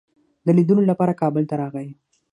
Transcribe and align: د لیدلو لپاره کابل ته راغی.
د 0.45 0.47
لیدلو 0.57 0.81
لپاره 0.91 1.17
کابل 1.21 1.43
ته 1.49 1.55
راغی. 1.61 1.89